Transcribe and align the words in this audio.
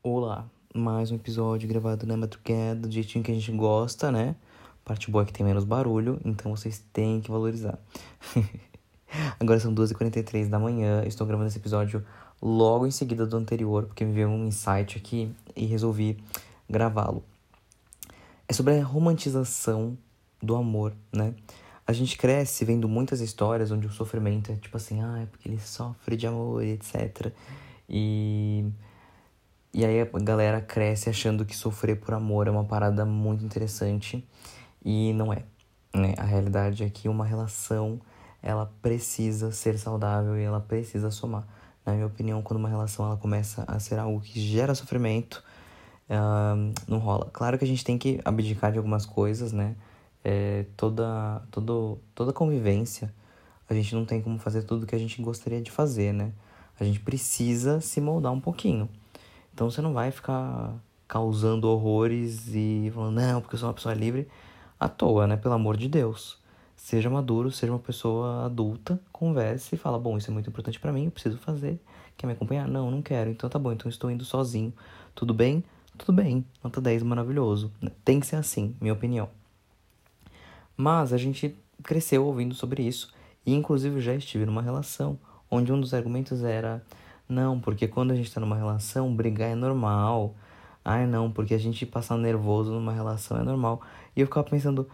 Olá, 0.00 0.48
mais 0.72 1.10
um 1.10 1.16
episódio 1.16 1.68
gravado 1.68 2.06
na 2.06 2.16
madrugada, 2.16 2.86
do 2.86 2.90
jeitinho 2.90 3.24
que 3.24 3.32
a 3.32 3.34
gente 3.34 3.50
gosta, 3.50 4.12
né? 4.12 4.36
Parte 4.84 5.10
boa 5.10 5.24
é 5.24 5.26
que 5.26 5.32
tem 5.32 5.44
menos 5.44 5.64
barulho, 5.64 6.20
então 6.24 6.54
vocês 6.54 6.80
têm 6.92 7.20
que 7.20 7.28
valorizar. 7.28 7.76
Agora 9.40 9.58
são 9.58 9.74
2h43 9.74 10.48
da 10.48 10.56
manhã, 10.56 11.02
estou 11.04 11.26
gravando 11.26 11.48
esse 11.48 11.58
episódio 11.58 12.06
logo 12.40 12.86
em 12.86 12.92
seguida 12.92 13.26
do 13.26 13.36
anterior, 13.36 13.86
porque 13.86 14.04
me 14.04 14.12
veio 14.12 14.28
um 14.28 14.46
insight 14.46 14.96
aqui 14.96 15.34
e 15.56 15.66
resolvi 15.66 16.16
gravá-lo. 16.70 17.24
É 18.46 18.52
sobre 18.52 18.78
a 18.78 18.84
romantização 18.84 19.98
do 20.40 20.54
amor, 20.54 20.94
né? 21.12 21.34
A 21.84 21.92
gente 21.92 22.16
cresce 22.16 22.64
vendo 22.64 22.88
muitas 22.88 23.20
histórias 23.20 23.72
onde 23.72 23.88
o 23.88 23.90
sofrimento 23.90 24.52
é 24.52 24.54
tipo 24.54 24.76
assim, 24.76 25.02
ah, 25.02 25.22
é 25.22 25.26
porque 25.26 25.48
ele 25.48 25.58
sofre 25.58 26.16
de 26.16 26.28
amor, 26.28 26.62
etc. 26.62 27.32
E 27.88 28.64
e 29.72 29.84
aí 29.84 30.00
a 30.00 30.18
galera 30.18 30.60
cresce 30.60 31.10
achando 31.10 31.44
que 31.44 31.56
sofrer 31.56 32.00
por 32.00 32.14
amor 32.14 32.46
é 32.46 32.50
uma 32.50 32.64
parada 32.64 33.04
muito 33.04 33.44
interessante 33.44 34.26
e 34.84 35.12
não 35.12 35.32
é. 35.32 35.44
Né? 35.94 36.14
A 36.16 36.24
realidade 36.24 36.84
é 36.84 36.90
que 36.90 37.08
uma 37.08 37.24
relação 37.24 38.00
ela 38.42 38.72
precisa 38.80 39.50
ser 39.52 39.78
saudável 39.78 40.38
e 40.38 40.42
ela 40.42 40.60
precisa 40.60 41.10
somar. 41.10 41.46
Na 41.84 41.92
minha 41.92 42.06
opinião, 42.06 42.42
quando 42.42 42.58
uma 42.58 42.68
relação 42.68 43.06
ela 43.06 43.16
começa 43.16 43.64
a 43.66 43.78
ser 43.78 43.98
algo 43.98 44.20
que 44.20 44.40
gera 44.40 44.74
sofrimento, 44.74 45.42
uh, 46.08 46.72
não 46.86 46.98
rola. 46.98 47.28
Claro 47.32 47.58
que 47.58 47.64
a 47.64 47.68
gente 47.68 47.84
tem 47.84 47.98
que 47.98 48.20
abdicar 48.24 48.72
de 48.72 48.78
algumas 48.78 49.06
coisas, 49.06 49.52
né? 49.52 49.74
É, 50.24 50.66
toda, 50.76 51.42
todo, 51.50 51.98
toda 52.14 52.32
convivência, 52.32 53.14
a 53.68 53.74
gente 53.74 53.94
não 53.94 54.04
tem 54.04 54.20
como 54.20 54.38
fazer 54.38 54.62
tudo 54.62 54.86
que 54.86 54.94
a 54.94 54.98
gente 54.98 55.22
gostaria 55.22 55.60
de 55.62 55.70
fazer, 55.70 56.12
né? 56.12 56.32
A 56.78 56.84
gente 56.84 57.00
precisa 57.00 57.80
se 57.80 58.00
moldar 58.00 58.32
um 58.32 58.40
pouquinho. 58.40 58.88
Então 59.58 59.68
você 59.68 59.82
não 59.82 59.92
vai 59.92 60.12
ficar 60.12 60.72
causando 61.08 61.68
horrores 61.68 62.46
e 62.54 62.92
falando, 62.94 63.16
não, 63.16 63.40
porque 63.40 63.56
eu 63.56 63.58
sou 63.58 63.68
uma 63.68 63.74
pessoa 63.74 63.92
livre, 63.92 64.28
à 64.78 64.88
toa, 64.88 65.26
né? 65.26 65.36
Pelo 65.36 65.54
amor 65.54 65.76
de 65.76 65.88
Deus. 65.88 66.38
Seja 66.76 67.10
maduro, 67.10 67.50
seja 67.50 67.72
uma 67.72 67.80
pessoa 67.80 68.44
adulta, 68.44 69.00
converse 69.10 69.74
e 69.74 69.76
fala, 69.76 69.98
bom, 69.98 70.16
isso 70.16 70.30
é 70.30 70.32
muito 70.32 70.48
importante 70.48 70.78
para 70.78 70.92
mim, 70.92 71.06
eu 71.06 71.10
preciso 71.10 71.38
fazer. 71.38 71.82
Quer 72.16 72.28
me 72.28 72.34
acompanhar? 72.34 72.68
Não, 72.68 72.88
não 72.88 73.02
quero. 73.02 73.30
Então 73.30 73.50
tá 73.50 73.58
bom, 73.58 73.72
então 73.72 73.88
estou 73.88 74.08
indo 74.12 74.24
sozinho. 74.24 74.72
Tudo 75.12 75.34
bem? 75.34 75.64
Tudo 75.98 76.12
bem. 76.12 76.46
Nota 76.62 76.80
10, 76.80 77.02
maravilhoso. 77.02 77.72
Tem 78.04 78.20
que 78.20 78.28
ser 78.28 78.36
assim, 78.36 78.76
minha 78.80 78.92
opinião. 78.94 79.28
Mas 80.76 81.12
a 81.12 81.16
gente 81.16 81.58
cresceu 81.82 82.24
ouvindo 82.24 82.54
sobre 82.54 82.84
isso. 82.84 83.12
E 83.44 83.52
inclusive 83.52 84.00
já 84.00 84.14
estive 84.14 84.46
numa 84.46 84.62
relação 84.62 85.18
onde 85.50 85.72
um 85.72 85.80
dos 85.80 85.92
argumentos 85.92 86.44
era 86.44 86.80
não, 87.28 87.60
porque 87.60 87.86
quando 87.86 88.12
a 88.12 88.14
gente 88.14 88.32
tá 88.32 88.40
numa 88.40 88.56
relação, 88.56 89.14
brigar 89.14 89.50
é 89.50 89.54
normal. 89.54 90.34
Ai, 90.84 91.06
não, 91.06 91.30
porque 91.30 91.54
a 91.54 91.58
gente 91.58 91.84
passar 91.84 92.16
nervoso 92.16 92.72
numa 92.72 92.92
relação 92.92 93.38
é 93.38 93.42
normal. 93.42 93.82
E 94.16 94.20
eu 94.20 94.26
ficava 94.26 94.48
pensando, 94.48 94.88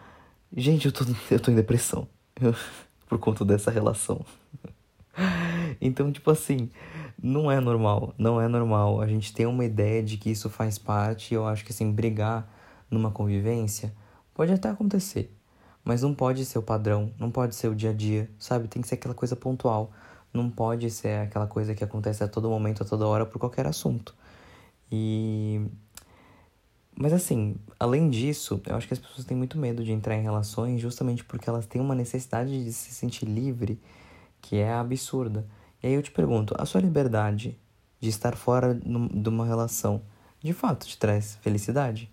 gente, 0.57 0.87
eu 0.87 0.93
tô, 0.93 1.05
eu 1.31 1.41
tô 1.41 1.51
em 1.51 1.55
depressão. 1.55 2.09
por 3.09 3.19
conta 3.19 3.45
dessa 3.45 3.71
relação. 3.71 4.25
então, 5.81 6.11
tipo 6.11 6.31
assim, 6.31 6.71
não 7.23 7.51
é 7.51 7.61
normal. 7.61 8.15
Não 8.19 8.41
é 8.41 8.49
normal. 8.49 9.01
A 9.01 9.07
gente 9.07 9.33
tem 9.33 9.47
uma 9.47 9.65
ideia 9.65 10.03
de 10.03 10.17
que 10.17 10.31
isso 10.31 10.51
faz 10.51 10.79
parte. 10.79 11.35
Eu 11.35 11.47
acho 11.47 11.65
que, 11.65 11.73
assim, 11.73 11.91
brigar 11.93 12.49
numa 12.91 13.11
convivência 13.11 13.95
pode 14.35 14.53
até 14.53 14.69
acontecer. 14.69 15.33
Mas 15.85 16.03
não 16.03 16.15
pode 16.15 16.45
ser 16.45 16.59
o 16.59 16.63
padrão. 16.63 17.13
Não 17.19 17.31
pode 17.31 17.55
ser 17.55 17.69
o 17.69 17.75
dia 17.75 17.91
a 17.91 17.93
dia, 17.93 18.29
sabe? 18.39 18.69
Tem 18.69 18.83
que 18.83 18.89
ser 18.89 18.97
aquela 18.97 19.15
coisa 19.15 19.37
pontual. 19.37 19.93
Não 20.35 20.51
pode 20.51 20.91
ser 20.91 21.21
aquela 21.21 21.47
coisa 21.47 21.75
que 21.75 21.85
acontece 21.85 22.23
a 22.25 22.29
todo 22.29 22.51
momento, 22.51 22.83
a 22.83 22.87
toda 22.87 23.07
hora, 23.07 23.25
por 23.25 23.39
qualquer 23.39 23.67
assunto. 23.67 24.15
E. 24.93 25.63
Mas 26.97 27.13
assim, 27.13 27.57
além 27.79 28.11
disso, 28.11 28.61
eu 28.67 28.77
acho 28.77 28.87
que 28.87 28.95
as 28.95 29.01
pessoas 29.01 29.25
têm 29.25 29.37
muito 29.37 29.59
medo 29.59 29.83
de 29.83 29.93
entrar 29.93 30.17
em 30.17 30.23
relações 30.23 30.81
justamente 30.81 31.25
porque 31.25 31.49
elas 31.49 31.67
têm 31.67 31.81
uma 31.81 31.95
necessidade 31.95 32.65
de 32.65 32.73
se 32.73 32.93
sentir 32.93 33.27
livre 33.27 33.81
que 34.41 34.57
é 34.57 34.73
absurda. 34.73 35.47
E 35.83 35.87
aí 35.87 35.95
eu 35.95 36.03
te 36.03 36.11
pergunto, 36.11 36.55
a 36.59 36.67
sua 36.67 36.81
liberdade 36.81 37.59
de 38.01 38.09
estar 38.09 38.37
fora 38.37 38.75
de 38.75 39.29
uma 39.29 39.47
relação 39.47 40.03
de 40.45 40.53
fato 40.53 40.87
te 40.87 40.99
traz 40.99 41.37
felicidade? 41.41 42.13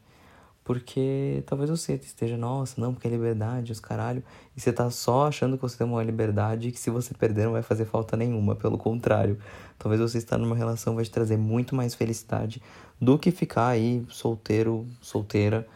Porque 0.64 1.44
talvez 1.48 1.70
você 1.70 1.94
esteja, 1.96 2.38
nossa, 2.38 2.80
não, 2.80 2.94
porque 2.94 3.08
é 3.08 3.12
liberdade, 3.12 3.72
os 3.72 3.80
caralho. 3.80 4.24
E 4.56 4.62
você 4.62 4.72
tá 4.72 4.90
só 4.92 5.28
achando 5.28 5.58
que 5.58 5.64
você 5.64 5.78
tem 5.78 5.88
uma 5.88 6.04
liberdade 6.04 6.72
que 6.72 6.80
se 6.80 6.90
você 6.92 7.14
perder 7.16 7.46
não 7.46 7.54
vai 7.54 7.64
fazer 7.64 7.86
falta 7.86 8.16
nenhuma. 8.16 8.56
Pelo 8.56 8.78
contrário, 8.78 9.40
talvez 9.80 10.00
você 10.00 10.20
estar 10.20 10.38
numa 10.38 10.56
relação 10.56 10.96
vai 10.96 11.04
te 11.04 11.10
trazer 11.10 11.38
muito 11.38 11.76
mais 11.76 11.96
felicidade 11.96 12.62
do 13.00 13.18
que 13.18 13.32
ficar 13.32 13.70
aí 13.70 14.06
solteiro, 14.10 14.88
solteira, 15.02 15.68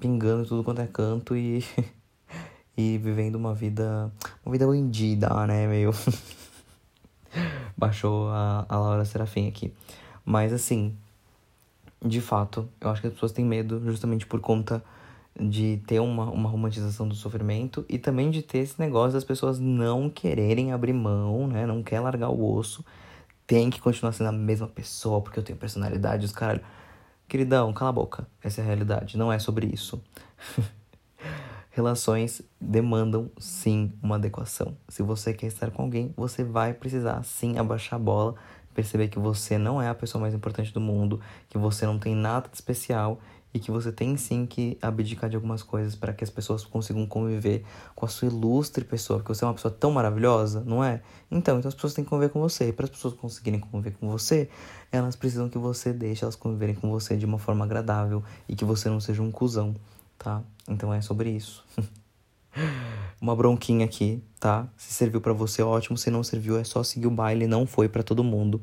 pingando 0.00 0.44
tudo 0.44 0.64
quanto 0.64 0.80
é 0.80 0.86
canto 0.88 1.36
e, 1.36 1.64
e 2.76 2.98
vivendo 2.98 3.36
uma 3.36 3.54
vida, 3.54 4.12
uma 4.44 4.50
vida 4.50 4.68
vendida, 4.68 5.46
né, 5.46 5.68
meio. 5.68 5.92
Baixou 7.78 8.28
a, 8.28 8.66
a 8.68 8.78
Laura 8.78 9.04
Serafim 9.04 9.48
aqui. 9.48 9.72
Mas 10.24 10.52
assim, 10.52 10.96
de 12.04 12.20
fato, 12.20 12.68
eu 12.80 12.90
acho 12.90 13.00
que 13.00 13.06
as 13.06 13.12
pessoas 13.12 13.32
têm 13.32 13.44
medo 13.44 13.80
justamente 13.84 14.26
por 14.26 14.40
conta 14.40 14.82
de 15.38 15.80
ter 15.86 16.00
uma, 16.00 16.30
uma 16.30 16.48
romantização 16.48 17.08
do 17.08 17.14
sofrimento 17.14 17.84
e 17.88 17.98
também 17.98 18.30
de 18.30 18.42
ter 18.42 18.58
esse 18.58 18.78
negócio 18.78 19.12
das 19.12 19.24
pessoas 19.24 19.58
não 19.58 20.10
quererem 20.10 20.72
abrir 20.72 20.92
mão, 20.92 21.46
né? 21.46 21.64
Não 21.64 21.82
quer 21.82 22.00
largar 22.00 22.28
o 22.28 22.54
osso, 22.54 22.84
tem 23.46 23.70
que 23.70 23.80
continuar 23.80 24.12
sendo 24.12 24.28
a 24.28 24.32
mesma 24.32 24.66
pessoa 24.66 25.20
porque 25.20 25.38
eu 25.38 25.42
tenho 25.42 25.58
personalidade, 25.58 26.24
os 26.24 26.32
caralho. 26.32 26.60
Queridão, 27.28 27.72
cala 27.72 27.88
a 27.90 27.92
boca. 27.92 28.26
Essa 28.42 28.60
é 28.60 28.64
a 28.64 28.66
realidade, 28.66 29.16
não 29.16 29.32
é 29.32 29.38
sobre 29.38 29.66
isso. 29.66 30.02
Relações 31.70 32.42
demandam 32.60 33.30
sim 33.38 33.90
uma 34.02 34.16
adequação. 34.16 34.76
Se 34.88 35.02
você 35.02 35.32
quer 35.32 35.46
estar 35.46 35.70
com 35.70 35.82
alguém, 35.82 36.12
você 36.14 36.44
vai 36.44 36.74
precisar 36.74 37.22
sim 37.22 37.56
abaixar 37.56 37.98
a 37.98 38.02
bola 38.02 38.34
perceber 38.74 39.08
que 39.08 39.18
você 39.18 39.58
não 39.58 39.80
é 39.80 39.88
a 39.88 39.94
pessoa 39.94 40.20
mais 40.20 40.34
importante 40.34 40.72
do 40.72 40.80
mundo, 40.80 41.20
que 41.48 41.58
você 41.58 41.86
não 41.86 41.98
tem 41.98 42.14
nada 42.14 42.48
de 42.48 42.54
especial 42.54 43.20
e 43.54 43.58
que 43.58 43.70
você 43.70 43.92
tem 43.92 44.16
sim 44.16 44.46
que 44.46 44.78
abdicar 44.80 45.28
de 45.28 45.36
algumas 45.36 45.62
coisas 45.62 45.94
para 45.94 46.12
que 46.12 46.24
as 46.24 46.30
pessoas 46.30 46.64
consigam 46.64 47.06
conviver 47.06 47.64
com 47.94 48.06
a 48.06 48.08
sua 48.08 48.28
ilustre 48.28 48.84
pessoa, 48.84 49.18
porque 49.18 49.34
você 49.34 49.44
é 49.44 49.46
uma 49.46 49.54
pessoa 49.54 49.72
tão 49.72 49.90
maravilhosa, 49.90 50.62
não 50.64 50.82
é? 50.82 51.02
Então, 51.30 51.58
então 51.58 51.68
as 51.68 51.74
pessoas 51.74 51.92
têm 51.92 52.04
que 52.04 52.10
conviver 52.10 52.32
com 52.32 52.40
você. 52.40 52.68
E 52.68 52.72
para 52.72 52.86
as 52.86 52.90
pessoas 52.90 53.14
conseguirem 53.14 53.60
conviver 53.60 53.96
com 53.98 54.08
você, 54.08 54.48
elas 54.90 55.16
precisam 55.16 55.48
que 55.48 55.58
você 55.58 55.92
deixe 55.92 56.24
elas 56.24 56.36
conviverem 56.36 56.74
com 56.74 56.90
você 56.90 57.16
de 57.16 57.26
uma 57.26 57.38
forma 57.38 57.64
agradável 57.64 58.24
e 58.48 58.56
que 58.56 58.64
você 58.64 58.88
não 58.88 59.00
seja 59.00 59.22
um 59.22 59.30
cuzão, 59.30 59.76
tá? 60.18 60.42
Então 60.66 60.92
é 60.92 61.00
sobre 61.02 61.30
isso. 61.30 61.64
uma 63.22 63.36
bronquinha 63.36 63.84
aqui, 63.84 64.20
tá? 64.40 64.66
Se 64.76 64.92
serviu 64.92 65.20
para 65.20 65.32
você, 65.32 65.62
ótimo. 65.62 65.96
Se 65.96 66.10
não 66.10 66.24
serviu, 66.24 66.58
é 66.58 66.64
só 66.64 66.82
seguir 66.82 67.06
o 67.06 67.10
baile. 67.10 67.46
Não 67.46 67.64
foi 67.64 67.88
para 67.88 68.02
todo 68.02 68.24
mundo, 68.24 68.60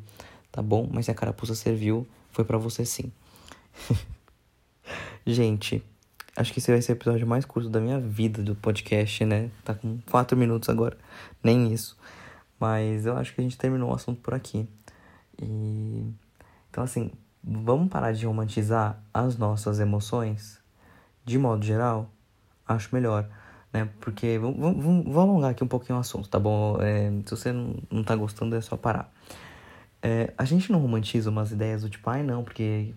tá 0.52 0.62
bom? 0.62 0.90
Mas 0.92 1.06
se 1.06 1.12
a 1.12 1.14
carapuça 1.14 1.56
serviu, 1.56 2.06
foi 2.30 2.44
para 2.44 2.58
você 2.58 2.84
sim. 2.86 3.10
Gente, 5.26 5.82
acho 6.36 6.52
que 6.52 6.60
esse 6.60 6.70
vai 6.70 6.82
ser 6.82 6.92
o 6.92 6.96
episódio 6.96 7.26
mais 7.26 7.46
curto 7.46 7.70
da 7.70 7.80
minha 7.80 8.02
vida 8.02 8.44
do 8.44 8.54
podcast, 8.54 9.24
né? 9.24 9.50
Tá 9.64 9.74
com 9.74 9.98
quatro 10.12 10.38
minutos 10.38 10.68
agora, 10.68 10.98
nem 11.42 11.72
isso. 11.72 11.98
Mas 12.60 13.06
eu 13.06 13.16
acho 13.16 13.34
que 13.34 13.40
a 13.40 13.44
gente 13.44 13.58
terminou 13.58 13.92
o 13.92 13.96
assunto 13.96 14.20
por 14.20 14.34
aqui. 14.34 14.68
E 15.42 16.04
então 16.70 16.84
assim, 16.84 17.12
vamos 17.42 17.88
parar 17.88 18.12
de 18.12 18.26
romantizar 18.26 19.02
as 19.14 19.38
nossas 19.38 19.80
emoções 19.80 20.60
de 21.24 21.38
modo 21.38 21.64
geral? 21.64 22.12
Acho 22.68 22.94
melhor 22.94 23.30
né? 23.72 23.90
Porque 24.00 24.38
vamos, 24.38 24.84
vamos, 24.84 25.18
alongar 25.18 25.52
aqui 25.52 25.64
um 25.64 25.68
pouquinho 25.68 25.98
o 25.98 26.02
assunto, 26.02 26.30
tá 26.30 26.40
bom? 26.40 26.78
É, 26.82 27.12
se 27.26 27.32
você 27.32 27.52
não, 27.52 27.76
não 27.90 28.04
tá 28.04 28.16
gostando, 28.16 28.56
é 28.56 28.62
só 28.62 28.76
parar. 28.76 29.12
É, 30.02 30.34
a 30.38 30.46
gente 30.46 30.72
não 30.72 30.80
romantiza 30.80 31.30
umas 31.30 31.52
ideias 31.52 31.82
do 31.82 31.90
tipo, 31.90 32.10
ai 32.10 32.24
não, 32.24 32.44
porque 32.44 32.94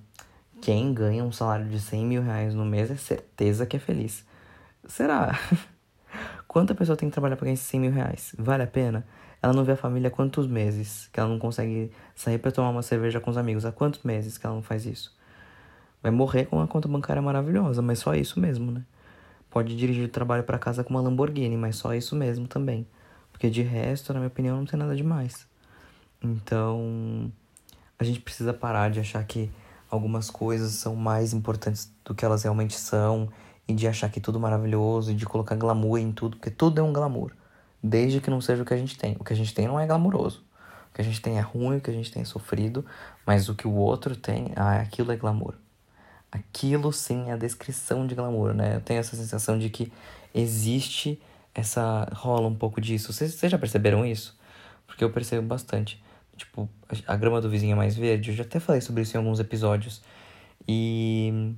quem 0.61 0.95
ganha 0.95 1.25
um 1.25 1.33
salário 1.33 1.67
de 1.67 1.81
100 1.81 2.07
mil 2.07 2.23
reais 2.23 2.55
no 2.55 2.65
mês 2.65 2.91
é 2.91 2.97
certeza 2.97 3.67
que 3.67 3.77
é 3.77 3.81
feliz. 3.81 4.25
Será? 4.87 5.39
Quanta 6.47 6.75
pessoa 6.75 6.97
tem 6.97 7.09
que 7.09 7.13
trabalhar 7.13 7.37
pra 7.37 7.45
ganhar 7.45 7.55
esses 7.55 7.67
100 7.67 7.81
mil 7.81 7.93
reais? 7.93 8.35
Vale 8.39 8.63
a 8.63 8.67
pena? 8.67 9.07
Ela 9.43 9.53
não 9.53 9.65
vê 9.65 9.73
a 9.73 9.77
família 9.77 10.07
há 10.07 10.11
quantos 10.11 10.47
meses 10.47 11.09
que 11.13 11.19
ela 11.19 11.29
não 11.29 11.39
consegue 11.39 11.91
sair 12.15 12.39
para 12.39 12.53
tomar 12.53 12.71
uma 12.71 12.83
cerveja 12.83 13.19
com 13.19 13.31
os 13.31 13.37
amigos? 13.37 13.65
Há 13.65 13.73
quantos 13.73 14.03
meses 14.05 14.39
que 14.39 14.47
ela 14.47 14.55
não 14.55 14.63
faz 14.63 14.87
isso? 14.87 15.17
Vai 16.01 16.13
morrer 16.13 16.45
com 16.45 16.57
uma 16.57 16.69
conta 16.69 16.87
bancária 16.87 17.21
maravilhosa, 17.21 17.83
mas 17.83 17.99
só 17.99 18.15
isso 18.15 18.39
mesmo, 18.39 18.71
né? 18.71 18.85
Pode 19.53 19.77
dirigir 19.77 20.07
o 20.07 20.09
trabalho 20.09 20.43
para 20.43 20.59
casa 20.59 20.83
com 20.83 20.91
uma 20.91 21.01
Lamborghini, 21.03 21.57
mas 21.57 21.77
só 21.77 21.95
isso 21.95 22.17
mesmo 22.17 22.49
também. 22.49 22.87
Porque 23.31 23.51
de 23.51 23.61
resto, 23.61 24.13
na 24.13 24.19
minha 24.19 24.29
opinião, 24.29 24.57
não 24.57 24.65
tem 24.65 24.79
nada 24.79 24.97
demais. 24.97 25.47
Então, 26.23 27.31
a 27.99 28.05
gente 28.05 28.21
precisa 28.21 28.55
parar 28.55 28.91
de 28.91 28.99
achar 28.99 29.23
que 29.25 29.51
algumas 29.91 30.31
coisas 30.31 30.73
são 30.73 30.97
mais 30.97 31.35
importantes 31.35 31.93
do 32.03 32.15
que 32.15 32.25
elas 32.25 32.43
realmente 32.43 32.75
são 32.79 33.29
e 33.69 33.75
de 33.75 33.87
achar 33.87 34.11
que 34.11 34.21
tudo 34.21 34.41
maravilhoso 34.41 35.13
e 35.13 35.15
de 35.15 35.27
colocar 35.27 35.55
glamour 35.55 35.99
em 35.99 36.13
tudo, 36.13 36.39
porque 36.39 36.51
tudo 36.51 36.81
é 36.81 36.83
um 36.83 36.93
glamour, 36.93 37.33
desde 37.83 38.21
que 38.21 38.31
não 38.31 38.41
seja 38.41 38.63
o 38.63 38.67
que 38.67 38.73
a 38.73 38.77
gente 38.77 38.97
tem. 38.97 39.17
O 39.21 39.25
que 39.25 39.35
a 39.35 39.37
gente 39.37 39.53
tem 39.53 39.69
não 39.69 39.79
é 39.79 39.87
glamouroso. 39.87 40.45
O 40.91 40.95
que 40.95 41.03
a 41.03 41.05
gente 41.05 41.21
tem 41.21 41.39
é 41.39 41.41
ruim, 41.41 41.77
o 41.77 41.81
que 41.81 41.91
a 41.91 41.95
gente 41.95 42.11
tem 42.11 42.23
é 42.23 42.25
sofrido, 42.25 42.87
mas 43.27 43.51
o 43.51 43.55
que 43.55 43.69
o 43.69 43.75
outro 43.75 44.17
tem, 44.17 44.53
ah, 44.57 44.81
aquilo 44.81 45.13
é 45.13 45.17
glamour. 45.17 45.55
Aquilo 46.33 46.91
sim 46.95 47.29
é 47.29 47.33
a 47.33 47.37
descrição 47.37 48.07
de 48.07 48.15
glamour, 48.15 48.55
né? 48.55 48.77
Eu 48.77 48.81
tenho 48.81 48.99
essa 48.99 49.15
sensação 49.15 49.59
de 49.59 49.69
que 49.69 49.93
existe 50.35 51.21
essa. 51.55 52.09
rola 52.15 52.49
um 52.49 52.55
pouco 52.55 52.81
disso. 52.81 53.13
Vocês, 53.13 53.35
vocês 53.35 53.53
já 53.53 53.59
perceberam 53.59 54.07
isso? 54.07 54.35
Porque 54.87 55.05
eu 55.05 55.11
percebo 55.11 55.47
bastante. 55.47 56.03
Tipo, 56.35 56.67
a 57.07 57.17
grama 57.17 57.39
do 57.41 57.51
vizinho 57.51 57.73
é 57.73 57.77
mais 57.77 57.95
verde. 57.95 58.31
Eu 58.31 58.37
já 58.37 58.45
até 58.45 58.59
falei 58.59 58.81
sobre 58.81 59.03
isso 59.03 59.15
em 59.15 59.19
alguns 59.19 59.41
episódios. 59.41 60.03
E. 60.67 61.53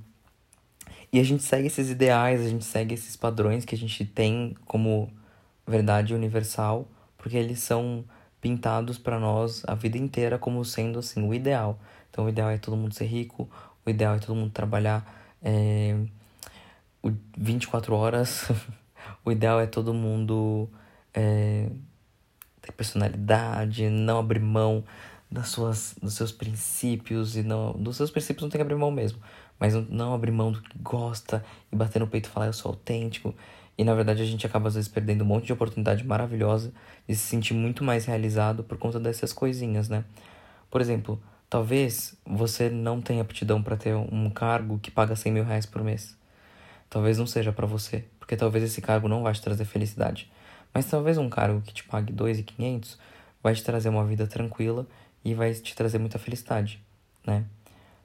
E 1.13 1.19
a 1.19 1.23
gente 1.23 1.43
segue 1.43 1.67
esses 1.67 1.89
ideais, 1.89 2.41
a 2.41 2.49
gente 2.49 2.65
segue 2.65 2.93
esses 2.93 3.15
padrões 3.15 3.63
que 3.63 3.73
a 3.73 3.77
gente 3.77 4.03
tem 4.03 4.53
como 4.65 5.09
verdade 5.65 6.13
universal, 6.13 6.85
porque 7.17 7.37
eles 7.37 7.59
são 7.59 8.03
pintados 8.41 8.97
para 8.97 9.17
nós 9.17 9.63
a 9.65 9.73
vida 9.73 9.97
inteira 9.97 10.37
como 10.37 10.65
sendo 10.65 10.99
assim 10.99 11.25
o 11.25 11.33
ideal. 11.33 11.79
Então 12.11 12.25
o 12.25 12.29
ideal 12.29 12.49
é 12.49 12.57
todo 12.57 12.75
mundo 12.75 12.93
ser 12.93 13.05
rico, 13.05 13.49
o 13.85 13.89
ideal 13.89 14.15
é 14.15 14.19
todo 14.19 14.35
mundo 14.35 14.51
trabalhar 14.51 15.05
é, 15.41 15.95
24 17.37 17.95
horas, 17.95 18.51
o 19.23 19.31
ideal 19.31 19.59
é 19.59 19.67
todo 19.67 19.93
mundo 19.93 20.69
é, 21.13 21.69
ter 22.61 22.71
personalidade, 22.71 23.89
não 23.89 24.19
abrir 24.19 24.39
mão 24.39 24.83
das 25.29 25.49
suas, 25.49 25.95
dos 26.01 26.13
seus 26.13 26.31
princípios 26.31 27.35
e 27.35 27.43
não 27.43 27.73
dos 27.73 27.97
seus 27.97 28.09
princípios 28.09 28.43
não 28.43 28.49
tem 28.49 28.59
que 28.59 28.63
abrir 28.63 28.75
mão 28.75 28.91
mesmo, 28.91 29.19
mas 29.59 29.73
não 29.89 30.13
abrir 30.13 30.31
mão 30.31 30.51
do 30.51 30.61
que 30.61 30.77
gosta 30.79 31.43
e 31.71 31.75
bater 31.75 31.99
no 31.99 32.07
peito 32.07 32.27
e 32.27 32.31
falar 32.31 32.47
eu 32.47 32.53
sou 32.53 32.71
autêntico. 32.71 33.35
E 33.77 33.83
na 33.83 33.93
verdade 33.93 34.21
a 34.21 34.25
gente 34.25 34.45
acaba 34.45 34.69
às 34.69 34.75
vezes 34.75 34.87
perdendo 34.87 35.23
um 35.23 35.27
monte 35.27 35.47
de 35.47 35.53
oportunidade 35.53 36.05
maravilhosa 36.05 36.71
de 37.07 37.15
se 37.15 37.27
sentir 37.27 37.53
muito 37.53 37.83
mais 37.83 38.05
realizado 38.05 38.63
por 38.63 38.77
conta 38.77 38.99
dessas 38.99 39.33
coisinhas, 39.33 39.89
né? 39.89 40.05
Por 40.71 40.79
exemplo, 40.79 41.21
talvez 41.49 42.15
você 42.25 42.69
não 42.69 43.01
tenha 43.01 43.21
aptidão 43.21 43.61
para 43.61 43.77
ter 43.77 43.95
um 43.95 44.29
cargo 44.29 44.79
que 44.79 44.91
paga 44.91 45.15
100 45.15 45.31
mil 45.31 45.43
reais 45.43 45.65
por 45.65 45.83
mês. 45.83 46.15
Talvez 46.89 47.17
não 47.17 47.27
seja 47.27 47.51
para 47.51 47.65
você, 47.65 48.05
porque 48.19 48.35
talvez 48.35 48.63
esse 48.63 48.81
cargo 48.81 49.07
não 49.07 49.23
vai 49.23 49.33
te 49.33 49.41
trazer 49.41 49.65
felicidade. 49.65 50.31
Mas 50.73 50.85
talvez 50.85 51.17
um 51.17 51.29
cargo 51.29 51.61
que 51.61 51.73
te 51.73 51.83
pague 51.83 52.13
2.500 52.13 52.97
vai 53.41 53.53
te 53.53 53.63
trazer 53.63 53.89
uma 53.89 54.05
vida 54.05 54.27
tranquila 54.27 54.87
e 55.23 55.33
vai 55.33 55.53
te 55.53 55.75
trazer 55.75 55.97
muita 55.97 56.19
felicidade, 56.19 56.81
né? 57.25 57.45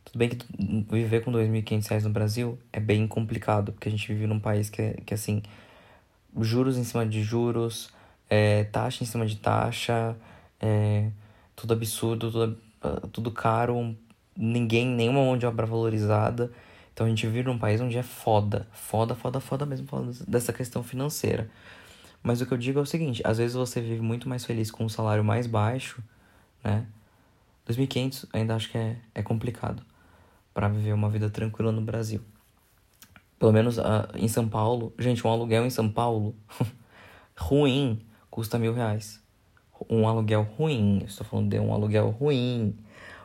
Tudo 0.04 0.18
bem 0.18 0.30
que 0.30 0.46
viver 0.90 1.22
com 1.22 1.30
2.500 1.30 1.88
reais 1.88 2.04
no 2.04 2.10
Brasil 2.10 2.58
é 2.72 2.80
bem 2.80 3.06
complicado, 3.06 3.72
porque 3.72 3.88
a 3.88 3.90
gente 3.90 4.06
vive 4.08 4.26
num 4.26 4.40
país 4.40 4.70
que, 4.70 4.94
que 5.04 5.14
assim, 5.14 5.42
juros 6.40 6.76
em 6.76 6.84
cima 6.84 7.06
de 7.06 7.22
juros, 7.22 7.90
é, 8.28 8.64
taxa 8.64 9.04
em 9.04 9.06
cima 9.06 9.26
de 9.26 9.36
taxa, 9.36 10.16
é, 10.60 11.10
tudo 11.54 11.74
absurdo, 11.74 12.30
tudo, 12.30 12.58
tudo 13.12 13.30
caro, 13.30 13.96
ninguém, 14.36 14.86
nenhuma 14.86 15.24
mão 15.24 15.36
de 15.36 15.46
obra 15.46 15.66
valorizada. 15.66 16.50
Então 16.92 17.06
a 17.06 17.10
gente 17.10 17.26
vive 17.26 17.44
num 17.44 17.58
país 17.58 17.80
onde 17.80 17.96
é 17.96 18.02
foda, 18.02 18.66
foda, 18.72 19.14
foda, 19.14 19.40
foda 19.40 19.64
mesmo, 19.66 19.86
falando 19.86 20.12
dessa 20.26 20.52
questão 20.52 20.82
financeira. 20.82 21.50
Mas 22.22 22.40
o 22.40 22.46
que 22.46 22.52
eu 22.52 22.58
digo 22.58 22.78
é 22.78 22.82
o 22.82 22.86
seguinte, 22.86 23.22
às 23.24 23.38
vezes 23.38 23.56
você 23.56 23.80
vive 23.80 24.02
muito 24.02 24.28
mais 24.28 24.44
feliz 24.44 24.70
com 24.70 24.84
um 24.84 24.88
salário 24.88 25.24
mais 25.24 25.46
baixo, 25.46 26.02
né? 26.62 26.86
2.500 27.68 28.26
ainda 28.32 28.54
acho 28.54 28.70
que 28.70 28.76
é, 28.76 28.96
é 29.14 29.22
complicado 29.22 29.82
para 30.52 30.68
viver 30.68 30.92
uma 30.92 31.08
vida 31.08 31.30
tranquila 31.30 31.72
no 31.72 31.80
Brasil. 31.80 32.20
Pelo 33.38 33.52
menos 33.52 33.78
uh, 33.78 34.06
em 34.16 34.28
São 34.28 34.48
Paulo. 34.48 34.92
Gente, 34.98 35.26
um 35.26 35.30
aluguel 35.30 35.64
em 35.64 35.70
São 35.70 35.88
Paulo 35.88 36.34
ruim 37.38 38.04
custa 38.30 38.58
mil 38.58 38.74
reais. 38.74 39.22
Um 39.88 40.06
aluguel 40.06 40.42
ruim, 40.42 41.02
estou 41.06 41.26
falando 41.26 41.48
de 41.48 41.58
um 41.58 41.72
aluguel 41.72 42.10
ruim. 42.10 42.76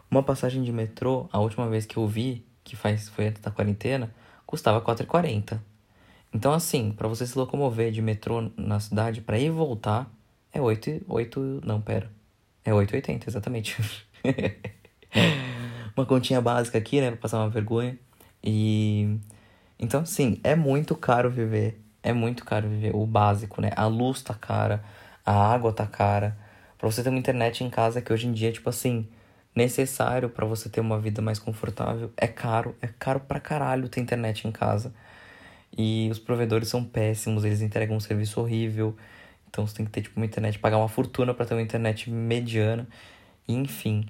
Uma 0.10 0.24
passagem 0.24 0.64
de 0.64 0.72
metrô, 0.72 1.28
a 1.32 1.40
última 1.40 1.68
vez 1.68 1.86
que 1.86 1.98
eu 1.98 2.08
vi, 2.08 2.46
que 2.64 2.76
faz, 2.76 3.10
foi 3.10 3.28
antes 3.28 3.42
da 3.42 3.52
quarentena, 3.52 4.14
custava 4.46 4.82
4,40. 4.82 5.60
Então, 6.34 6.54
assim, 6.54 6.92
para 6.92 7.08
você 7.08 7.26
se 7.26 7.38
locomover 7.38 7.92
de 7.92 8.02
metrô 8.02 8.52
na 8.58 8.80
cidade, 8.80 9.22
para 9.22 9.38
ir 9.38 9.46
e 9.46 9.50
voltar, 9.50 10.12
é 10.52 10.62
8, 10.62 11.06
8. 11.08 11.62
Não, 11.66 11.82
pera. 11.82 12.10
É 12.64 12.72
8,80, 12.72 13.28
exatamente. 13.28 13.78
uma 15.96 16.06
continha 16.06 16.42
básica 16.42 16.78
aqui, 16.78 17.00
né? 17.00 17.12
Pra 17.12 17.22
passar 17.22 17.40
uma 17.40 17.50
vergonha. 17.50 17.98
E. 18.44 19.18
Então, 19.80 20.02
assim, 20.02 20.40
é 20.44 20.56
muito 20.56 20.96
caro 20.96 21.30
viver. 21.30 21.82
É 22.04 22.14
muito 22.14 22.44
caro 22.46 22.68
viver. 22.70 22.96
O 22.96 23.06
básico, 23.06 23.62
né? 23.62 23.72
A 23.76 23.86
luz 23.88 24.22
tá 24.22 24.34
cara, 24.34 24.84
a 25.26 25.34
água 25.34 25.72
tá 25.74 25.86
cara. 25.88 26.38
Pra 26.86 26.92
você 26.92 27.02
ter 27.02 27.10
uma 27.10 27.18
internet 27.18 27.64
em 27.64 27.70
casa 27.72 28.00
que 28.00 28.14
hoje 28.14 28.28
em 28.28 28.32
dia, 28.32 28.52
tipo 28.52 28.70
assim, 28.70 29.08
necessário 29.56 30.30
para 30.30 30.46
você 30.46 30.70
ter 30.70 30.82
uma 30.82 31.00
vida 31.00 31.20
mais 31.20 31.40
confortável. 31.40 32.14
É 32.16 32.28
caro, 32.28 32.76
é 32.80 32.86
caro 32.86 33.20
pra 33.22 33.40
caralho 33.40 33.90
ter 33.90 34.02
internet 34.02 34.48
em 34.48 34.52
casa. 34.52 34.94
E 35.76 36.08
os 36.12 36.20
provedores 36.20 36.68
são 36.68 36.84
péssimos, 36.84 37.44
eles 37.44 37.64
entregam 37.64 37.98
um 37.98 38.00
serviço 38.00 38.40
horrível. 38.40 38.96
Então 39.50 39.66
você 39.66 39.78
tem 39.78 39.84
que 39.84 39.92
ter 39.92 40.04
tipo 40.04 40.20
uma 40.20 40.28
internet, 40.28 40.60
pagar 40.60 40.78
uma 40.78 40.88
fortuna 40.88 41.34
para 41.34 41.48
ter 41.48 41.56
uma 41.56 41.62
internet 41.64 42.12
mediana. 42.12 42.88
Enfim 43.48 44.06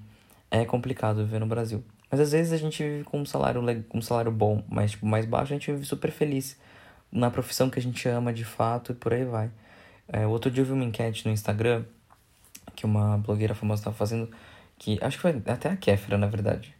é 0.51 0.65
complicado 0.65 1.23
viver 1.23 1.39
no 1.39 1.47
Brasil. 1.47 1.81
Mas 2.11 2.19
às 2.19 2.33
vezes 2.33 2.51
a 2.51 2.57
gente 2.57 2.83
vive 2.83 3.05
com 3.05 3.21
um 3.21 3.25
salário, 3.25 3.61
com 3.87 3.99
um 3.99 4.01
salário 4.01 4.33
bom, 4.33 4.61
mas 4.67 4.91
tipo, 4.91 5.05
mais 5.05 5.25
baixo 5.25 5.53
a 5.53 5.55
gente 5.55 5.71
vive 5.71 5.85
super 5.85 6.11
feliz 6.11 6.59
na 7.09 7.31
profissão 7.31 7.69
que 7.69 7.79
a 7.79 7.81
gente 7.81 8.05
ama 8.09 8.33
de 8.33 8.43
fato 8.43 8.91
e 8.91 8.95
por 8.95 9.13
aí 9.13 9.23
vai. 9.23 9.49
É, 10.09 10.27
outro 10.27 10.51
dia 10.51 10.61
eu 10.61 10.65
vi 10.65 10.73
uma 10.73 10.83
enquete 10.83 11.25
no 11.25 11.31
Instagram 11.31 11.85
que 12.75 12.85
uma 12.85 13.17
blogueira 13.17 13.53
famosa 13.53 13.81
estava 13.81 13.95
fazendo, 13.95 14.29
que 14.77 14.97
acho 15.01 15.17
que 15.17 15.21
foi 15.21 15.41
até 15.45 15.69
a 15.69 15.77
Kéfera, 15.77 16.17
na 16.17 16.27
verdade. 16.27 16.75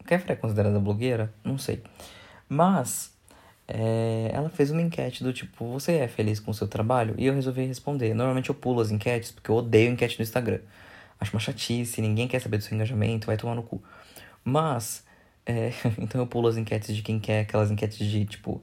A 0.00 0.04
Kéfera 0.04 0.32
é 0.32 0.36
considerada 0.36 0.78
blogueira? 0.78 1.32
Não 1.44 1.58
sei. 1.58 1.82
Mas 2.48 3.12
é, 3.66 4.30
ela 4.32 4.48
fez 4.48 4.70
uma 4.70 4.80
enquete 4.80 5.22
do 5.22 5.32
tipo, 5.32 5.66
você 5.66 5.98
é 5.98 6.08
feliz 6.08 6.40
com 6.40 6.50
o 6.50 6.54
seu 6.54 6.66
trabalho? 6.66 7.14
E 7.18 7.26
eu 7.26 7.34
resolvi 7.34 7.64
responder. 7.66 8.14
Normalmente 8.14 8.48
eu 8.48 8.54
pulo 8.54 8.80
as 8.80 8.90
enquetes, 8.90 9.30
porque 9.30 9.50
eu 9.50 9.56
odeio 9.56 9.92
enquete 9.92 10.18
no 10.18 10.22
Instagram. 10.22 10.60
Acho 11.20 11.34
uma 11.34 11.40
chatice, 11.40 12.00
ninguém 12.00 12.26
quer 12.26 12.40
saber 12.40 12.58
do 12.58 12.64
seu 12.64 12.74
engajamento, 12.74 13.26
vai 13.26 13.36
tomar 13.36 13.54
no 13.54 13.62
cu. 13.62 13.82
Mas, 14.42 15.04
é, 15.44 15.70
então 15.98 16.20
eu 16.20 16.26
pulo 16.26 16.48
as 16.48 16.56
enquetes 16.56 16.96
de 16.96 17.02
quem 17.02 17.18
quer, 17.20 17.40
aquelas 17.40 17.70
enquetes 17.70 17.98
de 17.98 18.24
tipo: 18.24 18.62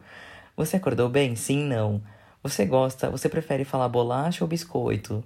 Você 0.58 0.78
acordou 0.78 1.10
bem? 1.10 1.36
Sim, 1.36 1.66
não. 1.66 2.02
Você 2.42 2.66
gosta, 2.66 3.10
você 3.10 3.30
prefere 3.30 3.66
falar 3.66 3.90
bolacha 3.90 4.44
ou 4.44 4.48
biscoito? 4.48 5.24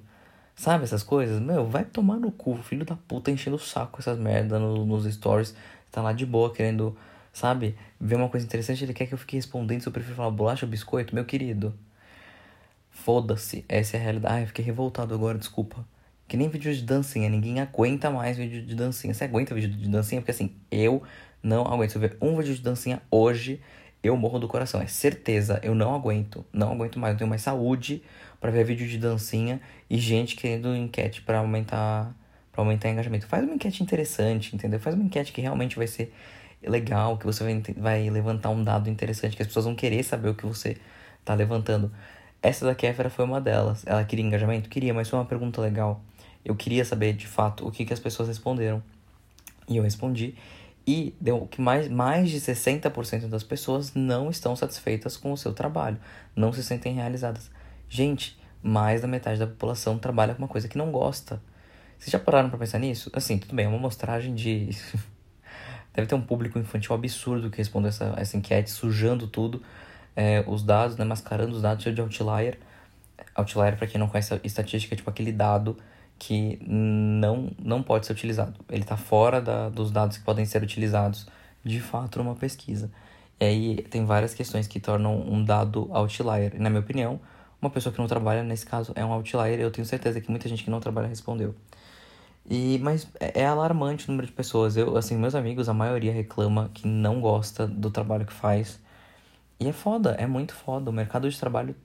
Sabe 0.60 0.84
essas 0.84 1.04
coisas? 1.04 1.40
Meu, 1.40 1.66
vai 1.66 1.86
tomar 1.86 2.18
no 2.18 2.34
cu, 2.34 2.58
filho 2.58 2.84
da 2.84 2.94
puta, 2.94 3.32
enchendo 3.32 3.56
o 3.56 3.60
saco 3.60 4.02
essas 4.02 4.20
merda 4.20 4.60
no, 4.60 4.86
nos 4.86 5.06
stories. 5.06 5.56
Tá 5.90 6.02
lá 6.02 6.12
de 6.12 6.26
boa 6.26 6.54
querendo, 6.54 6.98
sabe, 7.32 7.78
ver 7.98 8.16
uma 8.16 8.28
coisa 8.28 8.46
interessante. 8.46 8.84
Ele 8.84 8.94
quer 8.94 9.06
que 9.06 9.14
eu 9.14 9.18
fique 9.18 9.38
respondendo 9.38 9.80
se 9.80 9.88
eu 9.88 9.94
prefiro 9.94 10.18
falar 10.18 10.32
bolacha 10.32 10.66
ou 10.66 10.70
biscoito, 10.70 11.16
meu 11.16 11.24
querido. 11.24 11.74
Foda-se, 12.92 13.64
essa 13.70 13.96
é 13.96 14.02
a 14.02 14.04
realidade. 14.04 14.36
Ai, 14.36 14.44
eu 14.44 14.48
fiquei 14.48 14.66
revoltado 14.66 15.16
agora, 15.16 15.38
desculpa. 15.38 15.78
Que 16.28 16.36
nem 16.36 16.50
vídeo 16.50 16.76
de 16.76 16.82
dancinha, 16.82 17.30
ninguém 17.30 17.62
aguenta 17.62 18.12
mais 18.12 18.36
vídeo 18.36 18.62
de 18.62 18.76
dancinha. 18.76 19.14
Você 19.14 19.24
aguenta 19.24 19.56
vídeo 19.56 19.70
de 19.70 19.88
dancinha? 19.88 20.20
Porque 20.20 20.32
assim, 20.32 20.52
eu 20.70 21.02
não 21.42 21.64
aguento. 21.68 21.92
Se 21.92 21.96
eu 21.96 22.02
ver 22.02 22.18
um 22.22 22.36
vídeo 22.36 22.54
de 22.54 22.62
dancinha 22.62 23.02
hoje, 23.10 23.62
eu 24.04 24.18
morro 24.18 24.38
do 24.38 24.48
coração. 24.50 24.82
É 24.82 24.88
certeza, 24.88 25.58
eu 25.64 25.74
não 25.74 25.96
aguento. 25.96 26.46
Não 26.52 26.74
aguento 26.74 27.00
mais. 27.00 27.14
Eu 27.14 27.20
tenho 27.20 27.30
mais 27.30 27.44
saúde 27.44 28.04
para 28.40 28.52
ver 28.52 28.64
vídeo 28.64 28.88
de 28.88 28.98
dancinha 28.98 29.62
e 29.90 29.98
gente 29.98 30.36
querendo 30.36 30.76
enquete 30.76 31.22
para 31.22 31.40
aumentar 31.40 32.14
para 32.52 32.62
aumentar 32.62 32.90
engajamento. 32.90 33.28
Faz 33.28 33.44
uma 33.44 33.54
enquete 33.56 33.84
interessante, 33.84 34.56
entendeu? 34.56 34.80
Faz 34.80 34.96
uma 34.96 35.06
enquete 35.06 35.32
que 35.32 35.42
realmente 35.42 35.76
vai 35.78 35.88
ser 35.88 36.14
legal, 36.62 37.18
que 37.18 37.26
você 37.26 37.44
vai, 37.44 37.62
vai 37.78 38.10
levantar 38.10 38.50
um 38.50 38.64
dado 38.64 38.90
interessante, 38.90 39.36
que 39.36 39.42
as 39.42 39.48
pessoas 39.48 39.66
vão 39.66 39.76
querer 39.76 40.04
saber 40.04 40.30
o 40.30 40.36
que 40.36 40.46
você 40.46 40.78
tá 41.24 41.34
levantando. 41.34 41.92
Essa 42.42 42.66
da 42.66 42.76
Kéfera 42.76 43.10
foi 43.10 43.24
uma 43.24 43.40
delas. 43.40 43.86
Ela 43.86 44.04
queria 44.04 44.26
engajamento? 44.26 44.70
Queria, 44.70 44.94
mas 44.94 45.08
foi 45.10 45.20
uma 45.20 45.26
pergunta 45.26 45.62
legal 45.62 46.02
eu 46.44 46.56
queria 46.56 46.86
saber 46.86 47.14
de 47.14 47.28
fato 47.28 47.68
o 47.68 47.72
que, 47.72 47.86
que 47.86 47.94
as 47.94 48.00
pessoas 48.00 48.28
responderam. 48.28 48.82
E 49.68 49.78
eu 49.78 49.84
respondi. 49.84 50.36
E 50.88 51.14
deu 51.22 51.46
que 51.46 51.62
mais, 51.62 51.88
mais 51.88 52.30
de 52.30 52.40
60% 52.40 53.28
das 53.28 53.44
pessoas 53.44 53.94
não 53.94 54.30
estão 54.30 54.56
satisfeitas 54.56 55.16
com 55.16 55.32
o 55.32 55.38
seu 55.38 55.54
trabalho, 55.54 56.00
não 56.36 56.52
se 56.52 56.64
sentem 56.64 56.96
realizadas. 56.96 57.52
Gente, 57.90 58.40
mais 58.62 59.02
da 59.02 59.08
metade 59.08 59.40
da 59.40 59.48
população 59.48 59.98
trabalha 59.98 60.36
com 60.36 60.44
uma 60.44 60.48
coisa 60.48 60.68
que 60.68 60.78
não 60.78 60.92
gosta. 60.92 61.42
Vocês 61.98 62.12
já 62.12 62.20
pararam 62.20 62.50
para 62.50 62.60
pensar 62.60 62.80
nisso? 62.80 63.10
Assim, 63.14 63.38
tudo 63.38 63.56
bem, 63.56 63.66
é 63.66 63.68
uma 63.68 63.78
amostragem 63.78 64.36
de. 64.36 64.70
Deve 65.94 66.08
ter 66.08 66.16
um 66.16 66.22
público 66.22 66.60
infantil 66.60 66.96
absurdo 66.96 67.50
que 67.50 67.58
respondeu 67.58 67.90
essa, 67.90 68.14
essa 68.16 68.38
enquete, 68.38 68.70
sujando 68.70 69.28
tudo, 69.28 69.62
é, 70.16 70.44
os 70.48 70.64
dados, 70.64 70.96
né, 70.96 71.04
mascarando 71.04 71.56
os 71.56 71.62
dados 71.64 71.84
de 71.84 72.00
outlier. 72.00 72.58
Outlier, 73.36 73.76
para 73.76 73.88
quem 73.88 74.00
não 74.00 74.08
conhece 74.08 74.34
a 74.34 74.40
estatística, 74.44 74.94
é 74.94 74.98
tipo 74.98 75.10
aquele 75.10 75.32
dado 75.32 75.76
que 76.18 76.60
não, 76.66 77.52
não 77.58 77.82
pode 77.82 78.06
ser 78.06 78.14
utilizado. 78.14 78.54
Ele 78.70 78.84
está 78.84 78.96
fora 78.96 79.42
da, 79.42 79.70
dos 79.70 79.90
dados 79.90 80.18
que 80.18 80.24
podem 80.24 80.46
ser 80.46 80.62
utilizados 80.62 81.28
de 81.66 81.80
fato 81.80 82.20
numa 82.20 82.36
pesquisa. 82.36 82.92
E 83.40 83.46
aí 83.46 83.76
tem 83.90 84.06
várias 84.06 84.34
questões 84.34 84.68
que 84.68 84.80
tornam 84.80 85.20
um 85.22 85.44
dado 85.44 85.90
outlier. 85.92 86.54
E, 86.56 86.60
na 86.60 86.70
minha 86.70 86.82
opinião, 86.82 87.20
uma 87.62 87.70
pessoa 87.70 87.94
que 87.94 88.00
não 88.00 88.08
trabalha, 88.08 88.44
nesse 88.44 88.66
caso, 88.66 88.94
é 88.96 89.04
um 89.04 89.12
outlier. 89.12 89.60
Eu 89.60 89.72
tenho 89.72 89.86
certeza 89.86 90.22
que 90.22 90.30
muita 90.30 90.48
gente 90.48 90.64
que 90.64 90.70
não 90.70 90.80
trabalha 90.80 91.08
respondeu. 91.08 91.56
E, 92.50 92.80
mas 92.80 93.08
é, 93.20 93.42
é 93.42 93.46
alarmante 93.46 94.08
o 94.08 94.12
número 94.12 94.28
de 94.28 94.34
pessoas. 94.34 94.78
Eu, 94.78 94.98
assim, 94.98 95.16
meus 95.18 95.36
amigos, 95.36 95.70
a 95.70 95.74
maioria 95.74 96.12
reclama 96.12 96.72
que 96.74 96.88
não 96.88 97.22
gosta 97.22 97.68
do 97.68 97.92
trabalho 97.92 98.26
que 98.26 98.34
faz. 98.34 98.80
E 99.60 99.68
é 99.68 99.74
foda, 99.74 100.12
é 100.12 100.26
muito 100.26 100.54
foda. 100.56 100.90
O 100.90 100.94
mercado 100.94 101.30
de 101.30 101.38
trabalho 101.38 101.76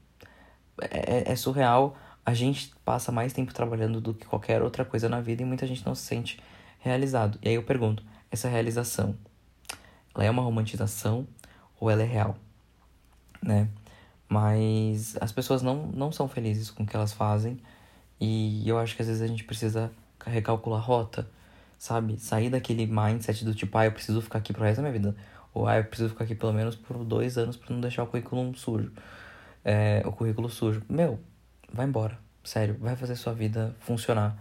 é, 0.80 1.30
é, 1.30 1.32
é 1.32 1.36
surreal. 1.36 1.96
A 2.24 2.32
gente 2.32 2.72
passa 2.84 3.12
mais 3.12 3.32
tempo 3.32 3.52
trabalhando 3.52 4.00
do 4.00 4.14
que 4.14 4.26
qualquer 4.26 4.62
outra 4.62 4.84
coisa 4.84 5.08
na 5.08 5.20
vida 5.20 5.42
e 5.42 5.44
muita 5.44 5.66
gente 5.66 5.84
não 5.84 5.94
se 5.94 6.02
sente 6.02 6.40
realizado. 6.78 7.38
E 7.42 7.48
aí 7.48 7.54
eu 7.54 7.62
pergunto, 7.62 8.02
essa 8.30 8.48
realização, 8.48 9.16
ela 10.14 10.24
é 10.24 10.30
uma 10.30 10.42
romantização 10.42 11.26
ou 11.78 11.90
ela 11.90 12.02
é 12.02 12.06
real? 12.06 12.36
Né? 13.42 13.68
Mas 14.28 15.16
as 15.20 15.32
pessoas 15.32 15.62
não, 15.62 15.86
não 15.88 16.10
são 16.10 16.28
felizes 16.28 16.70
com 16.70 16.82
o 16.82 16.86
que 16.86 16.96
elas 16.96 17.12
fazem 17.12 17.60
e 18.20 18.68
eu 18.68 18.78
acho 18.78 18.96
que 18.96 19.02
às 19.02 19.08
vezes 19.08 19.22
a 19.22 19.26
gente 19.26 19.44
precisa 19.44 19.90
recalcular 20.24 20.80
a 20.80 20.82
rota, 20.82 21.28
sabe? 21.78 22.18
Sair 22.18 22.50
daquele 22.50 22.86
mindset 22.86 23.44
do 23.44 23.54
tipo, 23.54 23.76
ah, 23.76 23.84
eu 23.84 23.92
preciso 23.92 24.22
ficar 24.22 24.38
aqui 24.38 24.52
pro 24.52 24.62
resto 24.62 24.76
da 24.76 24.82
minha 24.82 24.92
vida. 24.92 25.14
Ou, 25.52 25.66
ah, 25.66 25.76
eu 25.76 25.84
preciso 25.84 26.08
ficar 26.10 26.24
aqui 26.24 26.34
pelo 26.34 26.52
menos 26.52 26.74
por 26.74 26.96
dois 27.04 27.36
anos 27.38 27.56
para 27.56 27.72
não 27.72 27.80
deixar 27.80 28.02
o 28.02 28.06
currículo 28.06 28.56
sujo. 28.56 28.92
É, 29.64 30.02
o 30.04 30.12
currículo 30.12 30.48
sujo. 30.48 30.82
Meu, 30.88 31.18
vai 31.72 31.86
embora. 31.86 32.18
Sério, 32.42 32.76
vai 32.80 32.96
fazer 32.96 33.16
sua 33.16 33.32
vida 33.32 33.74
funcionar. 33.80 34.36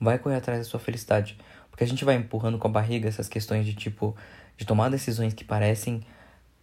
Vai 0.00 0.18
correr 0.18 0.36
atrás 0.36 0.58
da 0.58 0.64
sua 0.64 0.80
felicidade. 0.80 1.38
Porque 1.70 1.84
a 1.84 1.86
gente 1.86 2.04
vai 2.04 2.16
empurrando 2.16 2.58
com 2.58 2.68
a 2.68 2.70
barriga 2.70 3.08
essas 3.08 3.28
questões 3.28 3.64
de 3.64 3.74
tipo, 3.74 4.16
de 4.56 4.66
tomar 4.66 4.88
decisões 4.88 5.32
que 5.32 5.44
parecem 5.44 6.02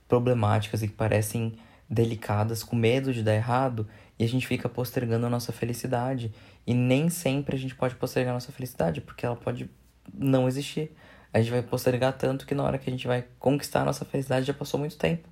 problemáticas 0.08 0.84
e 0.84 0.88
que 0.88 0.94
parecem 0.94 1.58
delicadas, 1.90 2.64
com 2.64 2.76
medo 2.76 3.14
de 3.14 3.22
dar 3.24 3.36
errado, 3.36 3.88
e 4.18 4.24
a 4.24 4.28
gente 4.28 4.48
fica 4.48 4.68
postergando 4.68 5.26
a 5.26 5.30
nossa 5.30 5.52
felicidade. 5.52 6.34
E 6.66 6.74
nem 6.74 7.10
sempre 7.10 7.56
a 7.56 7.60
gente 7.60 7.76
pode 7.76 7.96
postergar 7.96 8.32
a 8.32 8.36
nossa 8.36 8.52
felicidade, 8.52 9.02
porque 9.02 9.26
ela 9.26 9.36
pode 9.36 9.70
não 10.14 10.48
existir. 10.48 10.92
A 11.34 11.40
gente 11.40 11.52
vai 11.52 11.62
postergar 11.62 12.14
tanto 12.14 12.46
que 12.46 12.56
na 12.56 12.64
hora 12.64 12.78
que 12.78 12.90
a 12.90 12.94
gente 12.94 13.08
vai 13.08 13.26
conquistar 13.40 13.82
a 13.82 13.86
nossa 13.86 14.06
felicidade 14.06 14.46
já 14.46 14.54
passou 14.54 14.80
muito 14.80 14.98
tempo. 14.98 15.28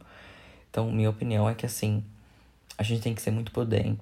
Então, 0.70 0.92
minha 0.92 1.10
opinião 1.10 1.50
é 1.50 1.56
que 1.56 1.66
assim, 1.66 2.04
a 2.78 2.84
gente 2.84 3.02
tem 3.02 3.14
que 3.14 3.22
ser 3.22 3.32
muito 3.32 3.52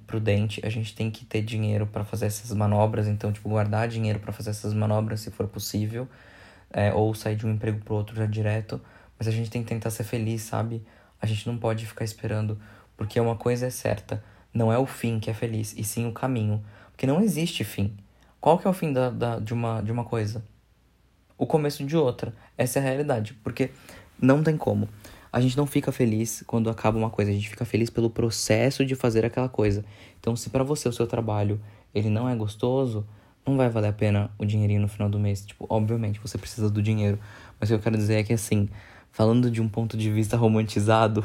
prudente, 0.08 0.66
a 0.66 0.70
gente 0.70 0.96
tem 0.96 1.12
que 1.12 1.26
ter 1.26 1.42
dinheiro 1.42 1.86
para 1.86 2.04
fazer 2.04 2.26
essas 2.26 2.52
manobras, 2.54 3.08
então, 3.08 3.32
tipo, 3.32 3.50
guardar 3.50 3.88
dinheiro 3.88 4.20
para 4.20 4.32
fazer 4.32 4.52
essas 4.52 4.74
manobras 4.74 5.20
se 5.20 5.30
for 5.30 5.48
possível, 5.48 6.08
é, 6.72 6.94
ou 6.94 7.14
sair 7.14 7.36
de 7.36 7.46
um 7.46 7.52
emprego 7.52 7.84
pro 7.84 7.96
outro 7.96 8.16
já 8.16 8.26
direto, 8.26 8.82
mas 9.20 9.28
a 9.28 9.32
gente 9.32 9.52
tem 9.52 9.62
que 9.62 9.70
tentar 9.70 9.90
ser 9.90 10.04
feliz, 10.04 10.42
sabe? 10.44 10.82
A 11.22 11.26
gente 11.26 11.48
não 11.48 11.58
pode 11.58 11.86
ficar 11.86 12.04
esperando, 12.04 12.60
porque 12.98 13.20
uma 13.20 13.36
coisa 13.36 13.68
é 13.68 13.70
certa, 13.70 14.24
não 14.54 14.72
é 14.72 14.78
o 14.78 14.86
fim 14.86 15.20
que 15.20 15.30
é 15.30 15.34
feliz, 15.34 15.74
e 15.78 15.84
sim 15.84 16.08
o 16.08 16.12
caminho. 16.12 16.64
Porque 16.92 17.06
não 17.06 17.22
existe 17.22 17.64
fim. 17.64 17.96
Qual 18.40 18.58
que 18.58 18.68
é 18.68 18.70
o 18.70 18.74
fim 18.74 18.92
da, 18.92 19.10
da, 19.10 19.40
de, 19.40 19.54
uma, 19.54 19.82
de 19.82 19.92
uma 19.92 20.04
coisa? 20.04 20.44
O 21.38 21.46
começo 21.46 21.84
de 21.86 21.96
outra. 21.96 22.34
Essa 22.58 22.80
é 22.80 22.82
a 22.82 22.86
realidade. 22.86 23.34
Porque 23.44 23.72
não 24.20 24.44
tem 24.44 24.58
como. 24.58 24.90
A 25.32 25.40
gente 25.40 25.56
não 25.56 25.66
fica 25.66 25.92
feliz 25.92 26.44
quando 26.46 26.70
acaba 26.70 26.98
uma 26.98 27.10
coisa, 27.10 27.32
a 27.32 27.34
gente 27.34 27.50
fica 27.50 27.64
feliz 27.64 27.90
pelo 27.90 28.10
processo 28.10 28.86
de 28.86 28.96
fazer 28.96 29.26
aquela 29.26 29.48
coisa. 29.48 29.86
Então, 30.20 30.36
se 30.36 30.50
para 30.50 30.64
você 30.64 30.90
o 30.90 30.94
seu 30.94 31.08
trabalho 31.08 31.62
ele 31.96 32.10
não 32.10 32.28
é 32.28 32.36
gostoso, 32.36 33.06
não 33.46 33.58
vai 33.58 33.70
valer 33.70 33.90
a 33.90 33.94
pena 33.94 34.30
o 34.38 34.46
dinheirinho 34.46 34.82
no 34.82 34.88
final 34.88 35.10
do 35.10 35.20
mês. 35.20 35.46
Tipo, 35.46 35.66
obviamente 35.70 36.20
você 36.20 36.38
precisa 36.38 36.70
do 36.70 36.82
dinheiro, 36.82 37.18
mas 37.60 37.70
o 37.70 37.74
que 37.74 37.80
eu 37.80 37.84
quero 37.84 37.98
dizer 37.98 38.16
é 38.16 38.24
que 38.24 38.34
assim, 38.34 38.70
falando 39.12 39.52
de 39.52 39.62
um 39.62 39.70
ponto 39.70 39.98
de 39.98 40.10
vista 40.10 40.38
romantizado, 40.38 41.24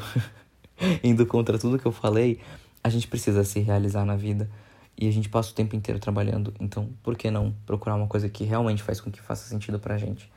indo 1.03 1.25
contra 1.25 1.57
tudo 1.57 1.79
que 1.79 1.85
eu 1.85 1.91
falei, 1.91 2.39
a 2.83 2.89
gente 2.89 3.07
precisa 3.07 3.43
se 3.43 3.59
realizar 3.59 4.05
na 4.05 4.15
vida 4.15 4.49
e 4.97 5.07
a 5.07 5.11
gente 5.11 5.29
passa 5.29 5.51
o 5.51 5.53
tempo 5.53 5.75
inteiro 5.75 5.99
trabalhando. 5.99 6.53
Então, 6.59 6.89
por 7.03 7.15
que 7.15 7.29
não 7.29 7.53
procurar 7.65 7.95
uma 7.95 8.07
coisa 8.07 8.27
que 8.27 8.43
realmente 8.43 8.83
faz 8.83 8.99
com 8.99 9.11
que 9.11 9.21
faça 9.21 9.47
sentido 9.47 9.79
pra 9.79 9.97
gente? 9.97 10.31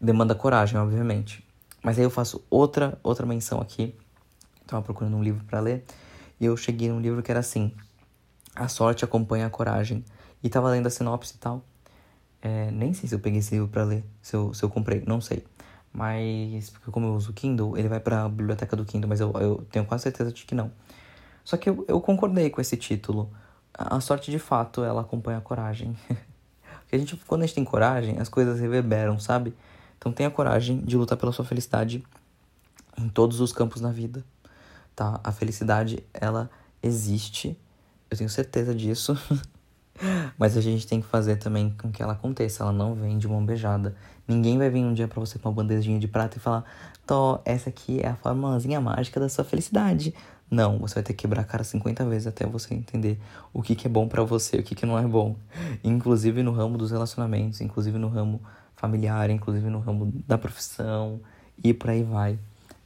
Demanda 0.00 0.34
coragem, 0.34 0.78
obviamente. 0.78 1.44
Mas 1.82 1.98
aí 1.98 2.04
eu 2.04 2.10
faço 2.10 2.44
outra 2.50 2.98
outra 3.02 3.26
menção 3.26 3.60
aqui. 3.60 3.94
Tava 4.66 4.82
procurando 4.82 5.16
um 5.16 5.22
livro 5.22 5.44
para 5.44 5.60
ler 5.60 5.84
e 6.40 6.44
eu 6.44 6.56
cheguei 6.56 6.88
num 6.88 7.00
livro 7.00 7.22
que 7.22 7.30
era 7.30 7.40
assim: 7.40 7.72
A 8.54 8.68
sorte 8.68 9.04
acompanha 9.04 9.46
a 9.46 9.50
coragem. 9.50 10.04
E 10.42 10.48
tava 10.50 10.68
lendo 10.68 10.86
a 10.86 10.90
sinopse 10.90 11.34
e 11.36 11.38
tal. 11.38 11.64
É, 12.42 12.70
nem 12.70 12.92
sei 12.92 13.08
se 13.08 13.14
eu 13.14 13.18
peguei 13.18 13.38
esse 13.38 13.54
livro 13.54 13.68
pra 13.68 13.84
ler, 13.84 14.04
se 14.20 14.36
eu, 14.36 14.52
se 14.52 14.62
eu 14.62 14.68
comprei, 14.68 15.02
não 15.06 15.18
sei. 15.18 15.42
Mas, 15.94 16.70
porque 16.70 16.90
como 16.90 17.06
eu 17.06 17.14
uso 17.14 17.30
o 17.30 17.32
Kindle, 17.32 17.78
ele 17.78 17.86
vai 17.88 18.00
pra 18.00 18.28
biblioteca 18.28 18.74
do 18.74 18.84
Kindle, 18.84 19.08
mas 19.08 19.20
eu, 19.20 19.32
eu 19.34 19.64
tenho 19.70 19.86
quase 19.86 20.02
certeza 20.02 20.32
de 20.32 20.44
que 20.44 20.52
não. 20.52 20.72
Só 21.44 21.56
que 21.56 21.70
eu, 21.70 21.84
eu 21.86 22.00
concordei 22.00 22.50
com 22.50 22.60
esse 22.60 22.76
título. 22.76 23.30
A 23.72 24.00
sorte, 24.00 24.28
de 24.28 24.40
fato, 24.40 24.82
ela 24.82 25.02
acompanha 25.02 25.38
a 25.38 25.40
coragem. 25.40 25.96
Porque 26.82 26.96
a 26.96 26.98
gente, 26.98 27.16
quando 27.28 27.42
a 27.42 27.46
gente 27.46 27.54
tem 27.54 27.64
coragem, 27.64 28.18
as 28.18 28.28
coisas 28.28 28.58
reverberam, 28.58 29.20
sabe? 29.20 29.54
Então 29.96 30.12
tenha 30.12 30.28
coragem 30.30 30.80
de 30.80 30.96
lutar 30.96 31.16
pela 31.16 31.30
sua 31.30 31.44
felicidade 31.44 32.04
em 32.98 33.08
todos 33.08 33.40
os 33.40 33.52
campos 33.52 33.80
na 33.80 33.92
vida, 33.92 34.24
tá? 34.96 35.20
A 35.22 35.30
felicidade, 35.30 36.04
ela 36.12 36.50
existe. 36.82 37.56
Eu 38.10 38.16
tenho 38.16 38.28
certeza 38.28 38.74
disso. 38.74 39.16
Mas 40.38 40.56
a 40.56 40.60
gente 40.60 40.86
tem 40.86 41.00
que 41.00 41.06
fazer 41.06 41.36
também 41.36 41.74
com 41.80 41.90
que 41.90 42.02
ela 42.02 42.14
aconteça. 42.14 42.62
Ela 42.62 42.72
não 42.72 42.94
vem 42.94 43.18
de 43.18 43.28
mão 43.28 43.44
beijada. 43.44 43.94
Ninguém 44.26 44.58
vai 44.58 44.70
vir 44.70 44.84
um 44.84 44.94
dia 44.94 45.06
para 45.06 45.20
você 45.20 45.38
com 45.38 45.48
uma 45.48 45.54
bandejinha 45.54 45.98
de 45.98 46.08
prata 46.08 46.36
e 46.36 46.40
falar: 46.40 46.64
Tó, 47.06 47.40
essa 47.44 47.68
aqui 47.68 48.00
é 48.00 48.08
a 48.08 48.16
formulazinha 48.16 48.80
mágica 48.80 49.20
da 49.20 49.28
sua 49.28 49.44
felicidade. 49.44 50.14
Não, 50.50 50.78
você 50.78 50.96
vai 50.96 51.02
ter 51.02 51.14
que 51.14 51.22
quebrar 51.22 51.42
a 51.42 51.44
cara 51.44 51.64
50 51.64 52.04
vezes 52.04 52.26
até 52.26 52.46
você 52.46 52.74
entender 52.74 53.18
o 53.52 53.62
que, 53.62 53.74
que 53.74 53.86
é 53.86 53.90
bom 53.90 54.06
para 54.06 54.22
você, 54.22 54.58
o 54.58 54.62
que, 54.62 54.74
que 54.74 54.86
não 54.86 54.98
é 54.98 55.02
bom. 55.02 55.36
Inclusive 55.82 56.42
no 56.42 56.52
ramo 56.52 56.76
dos 56.76 56.90
relacionamentos, 56.90 57.60
inclusive 57.60 57.98
no 57.98 58.08
ramo 58.08 58.40
familiar, 58.76 59.30
inclusive 59.30 59.68
no 59.68 59.80
ramo 59.80 60.12
da 60.26 60.36
profissão 60.36 61.20
e 61.62 61.72
por 61.72 61.90
aí 61.90 62.02
vai. 62.02 62.38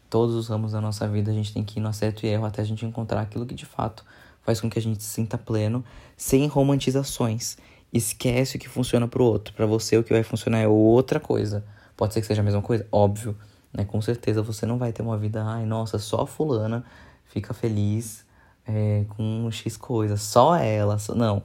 Todos 0.08 0.34
os 0.34 0.48
ramos 0.48 0.72
da 0.72 0.80
nossa 0.80 1.06
vida 1.06 1.30
a 1.30 1.34
gente 1.34 1.52
tem 1.52 1.62
que 1.62 1.78
ir 1.78 1.82
no 1.82 1.88
acerto 1.88 2.24
e 2.24 2.28
erro 2.28 2.46
até 2.46 2.62
a 2.62 2.64
gente 2.64 2.86
encontrar 2.86 3.20
aquilo 3.20 3.44
que 3.44 3.54
de 3.54 3.66
fato 3.66 4.04
faz 4.49 4.62
com 4.62 4.71
que 4.71 4.78
a 4.78 4.83
gente 4.83 5.02
se 5.02 5.11
sinta 5.11 5.37
pleno, 5.37 5.85
sem 6.17 6.47
romantizações. 6.47 7.59
Esquece 7.93 8.57
o 8.57 8.59
que 8.59 8.67
funciona 8.67 9.07
pro 9.07 9.23
outro. 9.23 9.52
Para 9.52 9.67
você 9.67 9.99
o 9.99 10.02
que 10.02 10.11
vai 10.11 10.23
funcionar 10.23 10.61
é 10.61 10.67
outra 10.67 11.21
coisa. 11.21 11.62
Pode 11.95 12.14
ser 12.14 12.23
que 12.23 12.26
seja 12.26 12.40
a 12.40 12.45
mesma 12.45 12.62
coisa, 12.62 12.87
óbvio, 12.90 13.37
né? 13.71 13.85
Com 13.85 14.00
certeza 14.00 14.40
você 14.40 14.64
não 14.64 14.78
vai 14.78 14.90
ter 14.90 15.02
uma 15.02 15.19
vida, 15.19 15.45
ai, 15.45 15.67
nossa, 15.67 15.99
só 15.99 16.25
fulana 16.25 16.83
fica 17.26 17.52
feliz 17.52 18.25
é, 18.67 19.05
com 19.11 19.50
X 19.50 19.76
coisa, 19.76 20.17
só 20.17 20.57
ela, 20.57 20.99
só... 20.99 21.14
não. 21.14 21.43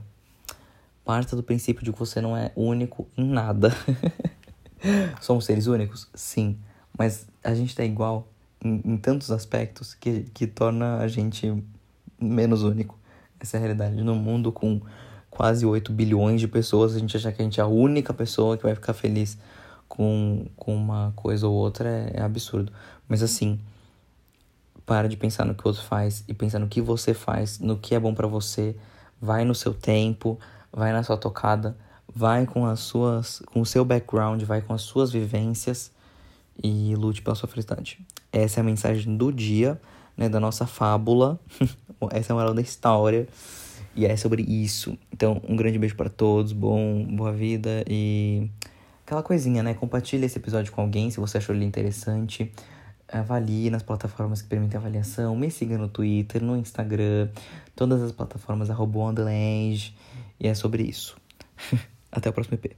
Parta 1.03 1.35
do 1.35 1.43
princípio 1.43 1.83
de 1.83 1.91
que 1.91 1.99
você 1.99 2.21
não 2.21 2.37
é 2.37 2.53
único 2.55 3.05
em 3.17 3.25
nada. 3.25 3.75
Somos 5.19 5.43
seres 5.43 5.67
únicos? 5.67 6.07
Sim. 6.13 6.57
Mas 6.97 7.27
a 7.43 7.53
gente 7.53 7.75
tá 7.75 7.83
igual 7.83 8.29
em, 8.63 8.81
em, 8.85 8.95
tantos 8.95 9.29
aspectos 9.29 9.93
que, 9.93 10.21
que 10.33 10.47
torna 10.47 10.99
a 10.99 11.07
gente 11.09 11.61
menos 12.23 12.63
único. 12.63 12.97
Essa 13.39 13.57
é 13.57 13.59
a 13.59 13.61
realidade. 13.61 14.01
No 14.01 14.15
mundo 14.15 14.51
com 14.51 14.81
quase 15.29 15.65
8 15.65 15.91
bilhões 15.91 16.39
de 16.39 16.47
pessoas, 16.47 16.95
a 16.95 16.99
gente 16.99 17.17
achar 17.17 17.31
que 17.31 17.41
a 17.41 17.45
gente 17.45 17.59
é 17.59 17.63
a 17.63 17.67
única 17.67 18.13
pessoa 18.13 18.57
que 18.57 18.63
vai 18.63 18.75
ficar 18.75 18.93
feliz 18.93 19.37
com, 19.87 20.45
com 20.55 20.75
uma 20.75 21.11
coisa 21.15 21.47
ou 21.47 21.53
outra 21.53 21.89
é, 21.89 22.13
é 22.15 22.21
absurdo. 22.21 22.71
Mas 23.07 23.21
assim, 23.21 23.59
para 24.85 25.07
de 25.07 25.17
pensar 25.17 25.45
no 25.45 25.55
que 25.55 25.63
o 25.65 25.67
outro 25.67 25.83
faz 25.83 26.23
e 26.27 26.33
pensar 26.33 26.59
no 26.59 26.67
que 26.67 26.81
você 26.81 27.13
faz, 27.13 27.59
no 27.59 27.77
que 27.77 27.95
é 27.95 27.99
bom 27.99 28.13
para 28.13 28.27
você. 28.27 28.75
Vai 29.21 29.45
no 29.45 29.55
seu 29.55 29.73
tempo, 29.73 30.37
vai 30.71 30.91
na 30.91 31.01
sua 31.01 31.15
tocada, 31.15 31.77
vai 32.13 32.45
com 32.45 32.65
as 32.65 32.81
suas, 32.81 33.41
com 33.51 33.61
o 33.61 33.65
seu 33.65 33.85
background, 33.85 34.41
vai 34.43 34.61
com 34.61 34.73
as 34.73 34.81
suas 34.81 35.11
vivências 35.11 35.91
e 36.61 36.93
lute 36.95 37.21
pela 37.21 37.35
sua 37.35 37.47
felicidade. 37.47 37.99
Essa 38.31 38.59
é 38.59 38.61
a 38.61 38.63
mensagem 38.63 39.15
do 39.15 39.31
dia, 39.31 39.79
né, 40.17 40.29
da 40.29 40.39
nossa 40.39 40.65
fábula. 40.65 41.39
Essa 42.11 42.31
é 42.31 42.33
a 42.33 42.35
moral 42.35 42.53
da 42.53 42.61
história. 42.61 43.27
E 43.95 44.05
é 44.05 44.15
sobre 44.17 44.41
isso. 44.41 44.97
Então, 45.11 45.41
um 45.47 45.55
grande 45.55 45.77
beijo 45.77 45.95
para 45.95 46.09
todos, 46.09 46.51
bom, 46.51 47.03
boa 47.05 47.31
vida 47.31 47.83
e 47.87 48.49
aquela 49.05 49.21
coisinha, 49.21 49.61
né? 49.61 49.75
Compartilhe 49.75 50.25
esse 50.25 50.39
episódio 50.39 50.71
com 50.71 50.81
alguém 50.81 51.11
se 51.11 51.19
você 51.19 51.37
achou 51.37 51.53
ele 51.53 51.63
interessante 51.63 52.51
avalie 53.13 53.69
nas 53.69 53.83
plataformas 53.83 54.41
que 54.41 54.47
permitem 54.47 54.77
avaliação, 54.77 55.35
me 55.35 55.51
siga 55.51 55.77
no 55.77 55.87
Twitter, 55.87 56.43
no 56.43 56.57
Instagram, 56.57 57.29
todas 57.75 58.01
as 58.01 58.11
plataformas 58.11 58.69
arroba 58.69 59.13
E 59.29 60.47
é 60.47 60.53
sobre 60.53 60.83
isso. 60.83 61.15
Até 62.11 62.29
o 62.29 62.33
próximo 62.33 62.55
EP. 62.55 62.75